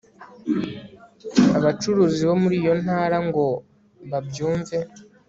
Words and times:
abacuruzi 1.57 2.21
bo 2.29 2.35
muri 2.41 2.55
iyo 2.61 2.73
ntara 2.83 3.17
ngo 3.27 3.45
babyumve 4.09 4.77